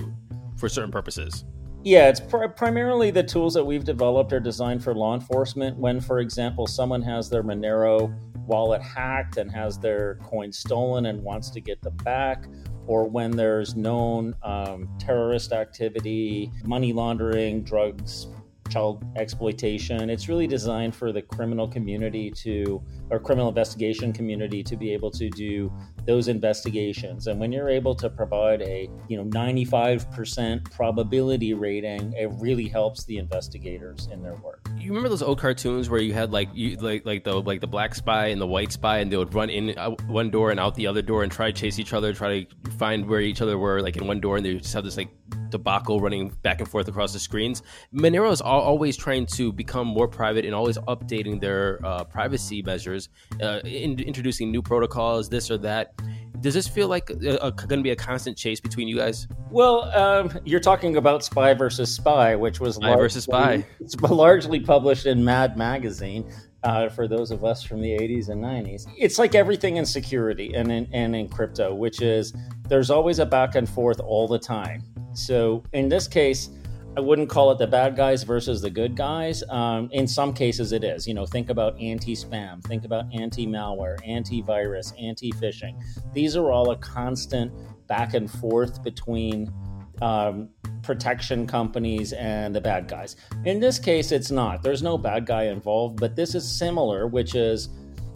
for 0.56 0.68
certain 0.68 0.90
purposes. 0.90 1.44
Yeah, 1.84 2.08
it's 2.08 2.20
pr- 2.20 2.48
primarily 2.48 3.10
the 3.10 3.22
tools 3.22 3.54
that 3.54 3.64
we've 3.64 3.84
developed 3.84 4.32
are 4.32 4.40
designed 4.40 4.82
for 4.82 4.94
law 4.94 5.14
enforcement. 5.14 5.76
When, 5.76 6.00
for 6.00 6.18
example, 6.18 6.66
someone 6.66 7.02
has 7.02 7.30
their 7.30 7.44
Monero 7.44 8.12
wallet 8.46 8.82
hacked 8.82 9.36
and 9.36 9.50
has 9.50 9.78
their 9.78 10.16
coin 10.16 10.52
stolen 10.52 11.06
and 11.06 11.22
wants 11.22 11.50
to 11.50 11.60
get 11.60 11.80
them 11.82 11.96
back, 11.98 12.46
or 12.86 13.04
when 13.04 13.32
there's 13.32 13.74
known 13.74 14.34
um, 14.42 14.88
terrorist 14.98 15.52
activity, 15.52 16.50
money 16.64 16.92
laundering, 16.92 17.62
drugs, 17.62 18.28
child 18.68 19.04
exploitation. 19.16 20.10
It's 20.10 20.28
really 20.28 20.46
designed 20.46 20.94
for 20.94 21.12
the 21.12 21.22
criminal 21.22 21.68
community 21.68 22.30
to, 22.30 22.82
or 23.10 23.18
criminal 23.18 23.48
investigation 23.48 24.12
community 24.12 24.62
to 24.62 24.76
be 24.76 24.92
able 24.92 25.10
to 25.12 25.28
do 25.30 25.72
those 26.06 26.28
investigations. 26.28 27.26
And 27.26 27.40
when 27.40 27.52
you're 27.52 27.68
able 27.68 27.94
to 27.96 28.08
provide 28.08 28.62
a, 28.62 28.88
you 29.08 29.16
know, 29.16 29.24
95% 29.24 30.70
probability 30.70 31.54
rating, 31.54 32.12
it 32.12 32.30
really 32.38 32.68
helps 32.68 33.04
the 33.04 33.18
investigators 33.18 34.08
in 34.12 34.22
their 34.22 34.34
work. 34.34 34.66
You 34.78 34.90
remember 34.90 35.08
those 35.08 35.22
old 35.22 35.40
cartoons 35.40 35.90
where 35.90 36.00
you 36.00 36.12
had 36.12 36.32
like 36.32 36.48
you 36.54 36.76
like 36.76 37.04
like 37.04 37.24
the 37.24 37.40
like 37.40 37.60
the 37.60 37.66
black 37.66 37.94
spy 37.94 38.26
and 38.26 38.40
the 38.40 38.46
white 38.46 38.72
spy, 38.72 38.98
and 38.98 39.10
they 39.10 39.16
would 39.16 39.34
run 39.34 39.50
in 39.50 39.76
uh, 39.76 39.90
one 40.06 40.30
door 40.30 40.50
and 40.50 40.60
out 40.60 40.74
the 40.74 40.86
other 40.86 41.02
door 41.02 41.22
and 41.22 41.32
try 41.32 41.50
to 41.50 41.52
chase 41.52 41.78
each 41.78 41.92
other, 41.92 42.12
try 42.12 42.44
to 42.44 42.70
find 42.72 43.06
where 43.06 43.20
each 43.20 43.40
other 43.40 43.58
were, 43.58 43.80
like 43.80 43.96
in 43.96 44.06
one 44.06 44.20
door, 44.20 44.36
and 44.36 44.46
they 44.46 44.54
just 44.54 44.74
have 44.74 44.84
this 44.84 44.96
like 44.96 45.08
debacle 45.50 46.00
running 46.00 46.28
back 46.42 46.60
and 46.60 46.68
forth 46.68 46.88
across 46.88 47.12
the 47.12 47.18
screens. 47.18 47.62
Monero 47.94 48.30
is 48.32 48.40
always 48.40 48.96
trying 48.96 49.26
to 49.26 49.52
become 49.52 49.86
more 49.86 50.08
private 50.08 50.44
and 50.44 50.54
always 50.54 50.78
updating 50.78 51.40
their 51.40 51.84
uh, 51.84 52.04
privacy 52.04 52.62
measures, 52.62 53.08
uh, 53.42 53.60
in, 53.64 53.98
introducing 54.00 54.50
new 54.50 54.62
protocols, 54.62 55.28
this 55.28 55.50
or 55.50 55.58
that. 55.58 55.94
Does 56.40 56.54
this 56.54 56.68
feel 56.68 56.88
like 56.88 57.06
going 57.06 57.66
to 57.68 57.82
be 57.82 57.90
a 57.90 57.96
constant 57.96 58.36
chase 58.36 58.60
between 58.60 58.88
you 58.88 58.96
guys? 58.96 59.26
Well, 59.50 59.84
um, 59.96 60.38
you're 60.44 60.60
talking 60.60 60.96
about 60.96 61.24
Spy 61.24 61.54
versus 61.54 61.94
Spy, 61.94 62.36
which 62.36 62.60
was 62.60 62.76
Spy 62.76 62.94
versus 62.96 63.24
Spy. 63.24 63.64
It's 63.80 63.98
largely 64.00 64.60
published 64.60 65.06
in 65.06 65.24
Mad 65.24 65.56
Magazine. 65.56 66.30
Uh, 66.62 66.88
for 66.88 67.06
those 67.06 67.30
of 67.30 67.44
us 67.44 67.62
from 67.62 67.80
the 67.80 67.90
80s 67.90 68.28
and 68.28 68.42
90s, 68.42 68.88
it's 68.98 69.20
like 69.20 69.36
everything 69.36 69.76
in 69.76 69.86
security 69.86 70.52
and 70.54 70.72
in, 70.72 70.88
and 70.92 71.14
in 71.14 71.28
crypto, 71.28 71.72
which 71.72 72.02
is 72.02 72.34
there's 72.68 72.90
always 72.90 73.20
a 73.20 73.26
back 73.26 73.54
and 73.54 73.68
forth 73.68 74.00
all 74.00 74.26
the 74.26 74.38
time. 74.38 74.82
So 75.16 75.62
in 75.72 75.88
this 75.88 76.06
case, 76.08 76.50
I 76.96 77.00
wouldn't 77.00 77.28
call 77.28 77.50
it 77.52 77.58
the 77.58 77.66
bad 77.66 77.94
guys 77.94 78.22
versus 78.22 78.62
the 78.62 78.70
good 78.70 78.96
guys. 78.96 79.42
Um, 79.50 79.90
in 79.92 80.06
some 80.06 80.32
cases, 80.32 80.72
it 80.72 80.82
is. 80.82 81.06
You 81.06 81.12
know, 81.12 81.26
think 81.26 81.50
about 81.50 81.78
anti-spam, 81.78 82.64
think 82.64 82.86
about 82.86 83.04
anti-malware, 83.12 83.98
anti-virus, 84.06 84.94
anti-phishing. 84.98 85.78
These 86.14 86.36
are 86.36 86.50
all 86.50 86.70
a 86.70 86.76
constant 86.76 87.52
back 87.86 88.14
and 88.14 88.30
forth 88.30 88.82
between 88.82 89.52
um, 90.00 90.48
protection 90.82 91.46
companies 91.46 92.14
and 92.14 92.54
the 92.54 92.60
bad 92.62 92.88
guys. 92.88 93.16
In 93.44 93.60
this 93.60 93.78
case, 93.78 94.10
it's 94.10 94.30
not. 94.30 94.62
There's 94.62 94.82
no 94.82 94.96
bad 94.96 95.26
guy 95.26 95.44
involved, 95.44 96.00
but 96.00 96.16
this 96.16 96.34
is 96.34 96.50
similar, 96.50 97.06
which 97.06 97.34
is 97.34 97.68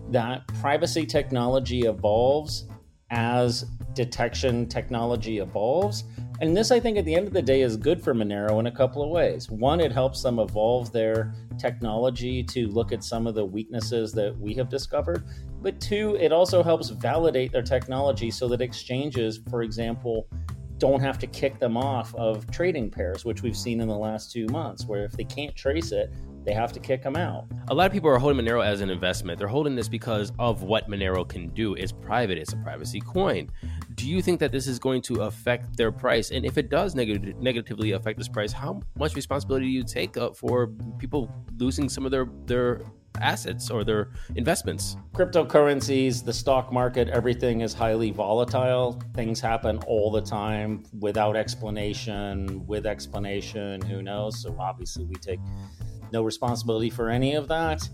that 0.09 0.47
privacy 0.61 1.05
technology 1.05 1.81
evolves 1.81 2.67
as 3.11 3.67
detection 3.93 4.69
technology 4.69 5.39
evolves. 5.39 6.05
And 6.41 6.57
this, 6.57 6.71
I 6.71 6.81
think, 6.81 6.97
at 6.97 7.05
the 7.05 7.15
end 7.15 7.27
of 7.27 7.35
the 7.35 7.43
day, 7.43 7.61
is 7.61 7.77
good 7.77 8.03
for 8.03 8.15
Monero 8.15 8.61
in 8.61 8.67
a 8.67 8.73
couple 8.73 9.03
of 9.03 9.11
ways. 9.11 9.51
One, 9.51 9.79
it 9.79 9.93
helps 9.93 10.23
them 10.23 10.39
evolve 10.39 10.91
their 10.91 11.35
technology 11.59 12.43
to 12.45 12.67
look 12.69 12.93
at 12.93 13.05
some 13.05 13.27
of 13.27 13.35
the 13.35 13.45
weaknesses 13.45 14.11
that 14.13 14.39
we 14.39 14.55
have 14.55 14.71
discovered. 14.71 15.25
But 15.61 15.79
two, 15.83 16.17
it 16.19 16.33
also 16.33 16.63
helps 16.63 16.89
validate 16.89 17.53
their 17.53 17.63
technology 17.63 18.31
so 18.31 18.49
that 18.49 18.63
exchanges, 18.63 19.41
for 19.51 19.63
example, 19.63 20.27
don't 20.79 21.01
have 21.01 21.19
to 21.19 21.27
kick 21.27 21.59
them 21.59 21.77
off 21.77 22.15
of 22.15 22.51
trading 22.51 22.91
pairs, 22.91 23.23
which 23.23 23.43
we've 23.43 23.57
seen 23.57 23.83
in 23.83 23.89
the 23.89 23.95
last 23.95 24.33
two 24.33 24.47
months, 24.47 24.87
where 24.87 25.05
if 25.05 25.13
they 25.13 25.25
can't 25.25 25.55
trace 25.55 25.93
it, 25.93 26.11
they 26.45 26.53
have 26.53 26.73
to 26.73 26.81
kick 26.81 27.03
them 27.03 27.17
out. 27.17 27.47
A 27.69 27.75
lot 27.75 27.87
of 27.87 27.93
people 27.93 28.11
are 28.11 28.19
holding 28.19 28.45
Monero 28.45 28.65
as 28.65 28.81
an 28.81 28.91
investment. 28.91 29.39
They're 29.39 29.49
holding 29.49 29.75
this 29.75 29.89
because 29.89 30.33
of 30.39 30.63
what 30.63 30.89
Monero 30.89 31.29
can 31.29 31.49
do. 31.49 31.75
It's 31.75 31.93
private, 31.93 32.39
it's 32.39 32.53
a 32.53 32.57
privacy 32.59 33.01
coin. 33.01 33.51
Do 33.95 34.09
you 34.09 34.23
think 34.23 34.41
that 34.41 34.53
this 34.53 34.67
is 34.67 34.79
going 34.79 35.03
to 35.03 35.23
affect 35.23 35.77
their 35.77 35.93
price? 35.93 36.31
And 36.31 36.45
if 36.47 36.57
it 36.57 36.71
does 36.71 36.95
neg- 36.95 37.41
negatively 37.41 37.93
affect 37.93 38.19
this 38.19 38.29
price, 38.29 38.53
how 38.53 38.81
much 38.97 39.15
responsibility 39.15 39.67
do 39.67 39.73
you 39.73 39.83
take 39.83 40.17
up 40.17 40.37
for 40.37 40.69
people 40.99 41.31
losing 41.59 41.89
some 41.89 42.05
of 42.05 42.11
their, 42.11 42.27
their 42.47 42.83
assets 43.21 43.71
or 43.71 43.85
their 43.85 44.11
investments? 44.37 44.97
Cryptocurrencies, 45.13 46.25
the 46.25 46.33
stock 46.33 46.73
market, 46.73 47.09
everything 47.09 47.61
is 47.61 47.75
highly 47.75 48.11
volatile. 48.11 48.99
Things 49.15 49.41
happen 49.41 49.79
all 49.87 50.11
the 50.11 50.23
time 50.23 50.85
without 50.99 51.37
explanation, 51.37 52.67
with 52.67 52.87
explanation, 52.87 53.83
who 53.83 54.03
knows? 54.03 54.41
So 54.41 54.57
obviously, 54.59 55.05
we 55.05 55.17
take 55.17 55.41
no 56.13 56.23
responsibility 56.23 56.91
for 56.91 57.09
any 57.09 57.35
of 57.35 57.49
that. 57.49 57.89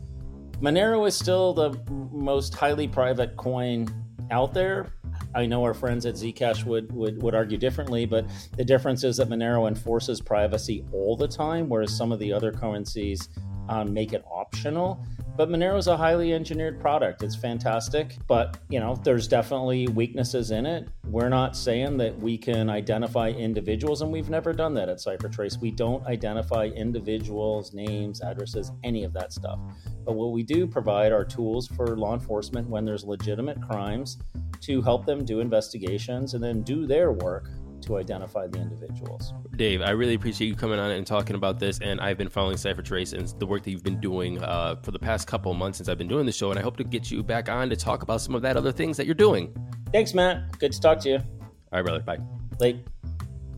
Monero 0.60 1.06
is 1.06 1.14
still 1.14 1.52
the 1.52 1.78
most 2.12 2.54
highly 2.54 2.88
private 2.88 3.36
coin 3.36 3.86
out 4.30 4.54
there. 4.54 4.94
I 5.34 5.46
know 5.46 5.62
our 5.62 5.74
friends 5.74 6.06
at 6.06 6.14
Zcash 6.14 6.64
would, 6.64 6.90
would, 6.92 7.22
would 7.22 7.34
argue 7.34 7.58
differently, 7.58 8.06
but 8.06 8.26
the 8.56 8.64
difference 8.64 9.04
is 9.04 9.18
that 9.18 9.28
Monero 9.28 9.68
enforces 9.68 10.20
privacy 10.20 10.84
all 10.92 11.16
the 11.16 11.28
time, 11.28 11.68
whereas 11.68 11.94
some 11.94 12.10
of 12.10 12.18
the 12.18 12.32
other 12.32 12.52
currencies 12.52 13.28
um, 13.68 13.92
make 13.92 14.12
it 14.12 14.24
optional. 14.30 15.04
But 15.36 15.50
Monero 15.50 15.76
is 15.76 15.86
a 15.86 15.96
highly 15.98 16.32
engineered 16.32 16.80
product. 16.80 17.22
It's 17.22 17.36
fantastic, 17.36 18.16
but 18.26 18.58
you 18.70 18.80
know 18.80 18.96
there's 19.04 19.28
definitely 19.28 19.86
weaknesses 19.88 20.50
in 20.50 20.64
it. 20.64 20.88
We're 21.04 21.28
not 21.28 21.54
saying 21.54 21.98
that 21.98 22.18
we 22.18 22.38
can 22.38 22.70
identify 22.70 23.28
individuals, 23.28 24.00
and 24.00 24.10
we've 24.10 24.30
never 24.30 24.54
done 24.54 24.72
that 24.74 24.88
at 24.88 24.96
CipherTrace. 24.96 25.60
We 25.60 25.70
don't 25.70 26.04
identify 26.06 26.66
individuals, 26.66 27.74
names, 27.74 28.22
addresses, 28.22 28.72
any 28.82 29.04
of 29.04 29.12
that 29.12 29.34
stuff. 29.34 29.58
But 30.06 30.14
what 30.14 30.32
we 30.32 30.42
do 30.42 30.66
provide 30.66 31.12
are 31.12 31.24
tools 31.24 31.68
for 31.68 31.98
law 31.98 32.14
enforcement 32.14 32.66
when 32.70 32.86
there's 32.86 33.04
legitimate 33.04 33.60
crimes 33.60 34.16
to 34.62 34.80
help 34.80 35.04
them 35.04 35.22
do 35.22 35.40
investigations 35.40 36.32
and 36.32 36.42
then 36.42 36.62
do 36.62 36.86
their 36.86 37.12
work 37.12 37.50
to 37.82 37.98
identify 37.98 38.46
the 38.46 38.60
individuals. 38.60 39.32
Dave, 39.56 39.82
I 39.82 39.90
really 39.90 40.14
appreciate 40.14 40.48
you 40.48 40.54
coming 40.54 40.78
on 40.78 40.90
and 40.90 41.06
talking 41.06 41.36
about 41.36 41.58
this. 41.58 41.78
And 41.80 42.00
I've 42.00 42.18
been 42.18 42.28
following 42.28 42.56
CipherTrace 42.56 43.12
and 43.12 43.28
the 43.38 43.46
work 43.46 43.62
that 43.64 43.70
you've 43.70 43.82
been 43.82 44.00
doing 44.00 44.42
uh, 44.42 44.76
for 44.82 44.90
the 44.90 44.98
past 44.98 45.26
couple 45.26 45.52
of 45.52 45.58
months 45.58 45.78
since 45.78 45.88
I've 45.88 45.98
been 45.98 46.08
doing 46.08 46.26
the 46.26 46.32
show. 46.32 46.50
And 46.50 46.58
I 46.58 46.62
hope 46.62 46.76
to 46.78 46.84
get 46.84 47.10
you 47.10 47.22
back 47.22 47.48
on 47.48 47.70
to 47.70 47.76
talk 47.76 48.02
about 48.02 48.20
some 48.20 48.34
of 48.34 48.42
that 48.42 48.56
other 48.56 48.72
things 48.72 48.96
that 48.96 49.06
you're 49.06 49.14
doing. 49.14 49.54
Thanks, 49.92 50.14
Matt. 50.14 50.58
Good 50.58 50.72
to 50.72 50.80
talk 50.80 51.00
to 51.00 51.08
you. 51.08 51.16
All 51.16 51.82
right, 51.82 51.84
brother. 51.84 52.00
Bye. 52.00 52.18
Late. 52.60 52.84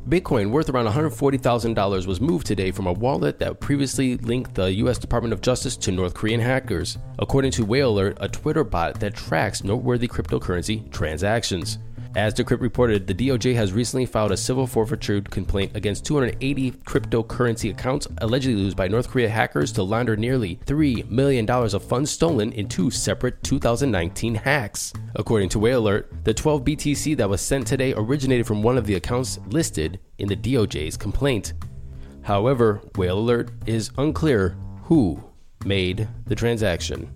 Bitcoin, 0.08 0.50
worth 0.50 0.70
around 0.70 0.86
$140,000, 0.86 2.06
was 2.06 2.18
moved 2.18 2.46
today 2.46 2.70
from 2.70 2.86
a 2.86 2.92
wallet 2.92 3.38
that 3.40 3.60
previously 3.60 4.16
linked 4.16 4.54
the 4.54 4.72
U.S. 4.74 4.96
Department 4.96 5.34
of 5.34 5.42
Justice 5.42 5.76
to 5.76 5.92
North 5.92 6.14
Korean 6.14 6.40
hackers, 6.40 6.96
according 7.18 7.50
to 7.52 7.64
Whale 7.66 7.90
Alert, 7.90 8.16
a 8.18 8.28
Twitter 8.28 8.64
bot 8.64 8.98
that 9.00 9.14
tracks 9.14 9.62
noteworthy 9.62 10.08
cryptocurrency 10.08 10.90
transactions. 10.90 11.78
As 12.16 12.32
Decrypt 12.32 12.62
reported, 12.62 13.06
the 13.06 13.14
DOJ 13.14 13.54
has 13.54 13.72
recently 13.72 14.06
filed 14.06 14.32
a 14.32 14.36
civil 14.36 14.66
forfeiture 14.66 15.20
complaint 15.20 15.76
against 15.76 16.06
280 16.06 16.70
cryptocurrency 16.70 17.70
accounts 17.70 18.08
allegedly 18.18 18.62
used 18.62 18.76
by 18.76 18.88
North 18.88 19.08
Korea 19.08 19.28
hackers 19.28 19.72
to 19.72 19.82
launder 19.82 20.16
nearly 20.16 20.58
$3 20.64 21.08
million 21.10 21.48
of 21.48 21.84
funds 21.84 22.10
stolen 22.10 22.52
in 22.52 22.66
two 22.66 22.90
separate 22.90 23.42
2019 23.42 24.34
hacks. 24.34 24.92
According 25.16 25.50
to 25.50 25.58
Whale 25.58 25.80
Alert, 25.80 26.24
the 26.24 26.32
12 26.32 26.64
BTC 26.64 27.16
that 27.18 27.28
was 27.28 27.42
sent 27.42 27.66
today 27.66 27.92
originated 27.94 28.46
from 28.46 28.62
one 28.62 28.78
of 28.78 28.86
the 28.86 28.94
accounts 28.94 29.38
listed 29.48 30.00
in 30.16 30.28
the 30.28 30.36
DOJ's 30.36 30.96
complaint. 30.96 31.52
However, 32.22 32.80
Whale 32.96 33.18
Alert 33.18 33.50
is 33.66 33.90
unclear 33.98 34.56
who 34.84 35.22
made 35.64 36.08
the 36.26 36.34
transaction. 36.34 37.12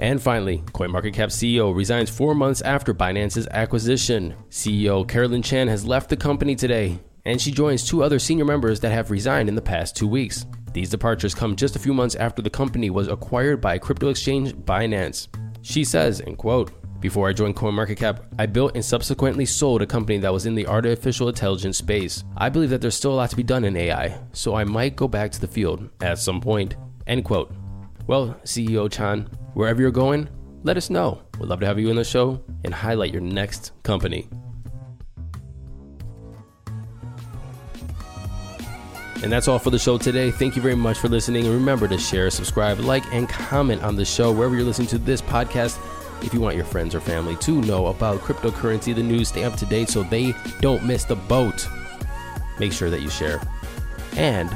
And 0.00 0.20
finally, 0.20 0.58
CoinMarketCap 0.72 1.30
CEO 1.30 1.74
resigns 1.74 2.10
four 2.10 2.34
months 2.34 2.60
after 2.62 2.92
Binance's 2.92 3.46
acquisition. 3.48 4.34
CEO 4.50 5.06
Carylyne 5.06 5.42
Chan 5.42 5.68
has 5.68 5.86
left 5.86 6.10
the 6.10 6.16
company 6.16 6.56
today, 6.56 6.98
and 7.24 7.40
she 7.40 7.50
joins 7.50 7.86
two 7.86 8.02
other 8.02 8.18
senior 8.18 8.44
members 8.44 8.80
that 8.80 8.92
have 8.92 9.10
resigned 9.10 9.48
in 9.48 9.54
the 9.54 9.62
past 9.62 9.96
two 9.96 10.08
weeks. 10.08 10.46
These 10.72 10.90
departures 10.90 11.34
come 11.34 11.54
just 11.54 11.76
a 11.76 11.78
few 11.78 11.94
months 11.94 12.16
after 12.16 12.42
the 12.42 12.50
company 12.50 12.90
was 12.90 13.06
acquired 13.06 13.60
by 13.60 13.78
crypto 13.78 14.08
exchange 14.08 14.52
Binance. 14.54 15.28
She 15.62 15.84
says, 15.84 16.18
in 16.18 16.34
quote, 16.34 16.72
Before 17.00 17.28
I 17.28 17.32
joined 17.32 17.54
CoinMarketCap, 17.54 18.24
I 18.38 18.46
built 18.46 18.74
and 18.74 18.84
subsequently 18.84 19.46
sold 19.46 19.82
a 19.82 19.86
company 19.86 20.18
that 20.18 20.32
was 20.32 20.46
in 20.46 20.56
the 20.56 20.66
artificial 20.66 21.28
intelligence 21.28 21.78
space. 21.78 22.24
I 22.36 22.48
believe 22.48 22.70
that 22.70 22.80
there's 22.80 22.96
still 22.96 23.12
a 23.12 23.14
lot 23.14 23.30
to 23.30 23.36
be 23.36 23.44
done 23.44 23.64
in 23.64 23.76
AI, 23.76 24.18
so 24.32 24.56
I 24.56 24.64
might 24.64 24.96
go 24.96 25.06
back 25.06 25.30
to 25.32 25.40
the 25.40 25.46
field 25.46 25.88
at 26.00 26.18
some 26.18 26.40
point. 26.40 26.74
End 27.06 27.24
quote. 27.24 27.52
Well, 28.06 28.36
CEO 28.44 28.90
Chan, 28.90 29.30
wherever 29.54 29.80
you're 29.80 29.90
going, 29.90 30.28
let 30.62 30.76
us 30.76 30.90
know. 30.90 31.22
We'd 31.38 31.48
love 31.48 31.60
to 31.60 31.66
have 31.66 31.78
you 31.78 31.90
in 31.90 31.96
the 31.96 32.04
show 32.04 32.42
and 32.64 32.74
highlight 32.74 33.12
your 33.12 33.22
next 33.22 33.72
company. 33.82 34.28
And 39.22 39.32
that's 39.32 39.48
all 39.48 39.58
for 39.58 39.70
the 39.70 39.78
show 39.78 39.96
today. 39.96 40.30
Thank 40.30 40.54
you 40.54 40.60
very 40.60 40.74
much 40.74 40.98
for 40.98 41.08
listening. 41.08 41.46
And 41.46 41.54
remember 41.54 41.88
to 41.88 41.96
share, 41.96 42.28
subscribe, 42.28 42.78
like, 42.80 43.04
and 43.12 43.26
comment 43.26 43.82
on 43.82 43.96
the 43.96 44.04
show 44.04 44.30
wherever 44.30 44.54
you're 44.54 44.66
listening 44.66 44.88
to 44.88 44.98
this 44.98 45.22
podcast. 45.22 45.78
If 46.22 46.34
you 46.34 46.40
want 46.40 46.56
your 46.56 46.64
friends 46.66 46.94
or 46.94 47.00
family 47.00 47.36
to 47.36 47.60
know 47.62 47.86
about 47.86 48.20
cryptocurrency, 48.20 48.94
the 48.94 49.02
news, 49.02 49.28
stay 49.28 49.44
up 49.44 49.56
to 49.56 49.66
date 49.66 49.88
so 49.88 50.02
they 50.02 50.34
don't 50.60 50.84
miss 50.84 51.04
the 51.04 51.16
boat, 51.16 51.66
make 52.58 52.72
sure 52.72 52.90
that 52.90 53.00
you 53.00 53.08
share. 53.08 53.40
And 54.16 54.50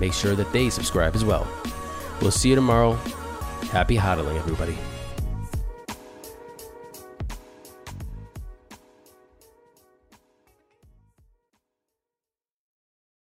make 0.00 0.12
sure 0.12 0.34
that 0.34 0.52
they 0.52 0.70
subscribe 0.70 1.14
as 1.14 1.24
well. 1.24 1.46
We'll 2.20 2.32
see 2.32 2.48
you 2.48 2.54
tomorrow. 2.56 2.98
Happy 3.74 3.96
hodling, 3.96 4.36
everybody. 4.38 4.93